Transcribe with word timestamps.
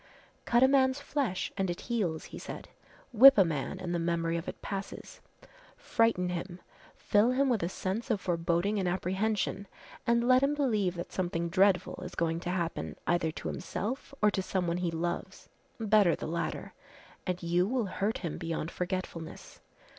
"Cut 0.45 0.63
a 0.63 0.67
man's 0.67 0.99
flesh 0.99 1.51
and 1.55 1.69
it 1.69 1.81
heals," 1.81 2.23
he 2.33 2.39
said. 2.39 2.69
"Whip 3.13 3.37
a 3.37 3.45
man 3.45 3.77
and 3.79 3.93
the 3.93 3.99
memory 3.99 4.35
of 4.35 4.47
it 4.47 4.59
passes, 4.63 5.21
frighten 5.77 6.29
him, 6.29 6.59
fill 6.95 7.29
him 7.33 7.49
with 7.49 7.61
a 7.61 7.69
sense 7.69 8.09
of 8.09 8.19
foreboding 8.19 8.79
and 8.79 8.87
apprehension 8.89 9.67
and 10.07 10.27
let 10.27 10.41
him 10.41 10.55
believe 10.55 10.95
that 10.95 11.11
something 11.11 11.49
dreadful 11.49 12.01
is 12.03 12.15
going 12.15 12.39
to 12.39 12.49
happen 12.49 12.95
either 13.05 13.29
to 13.33 13.47
himself 13.47 14.11
or 14.23 14.31
to 14.31 14.41
someone 14.41 14.77
he 14.77 14.89
loves 14.89 15.49
better 15.79 16.15
the 16.15 16.25
latter 16.25 16.73
and 17.27 17.43
you 17.43 17.67
will 17.67 17.85
hurt 17.85 18.17
him 18.17 18.39
beyond 18.39 18.71
forgetfulness. 18.71 19.61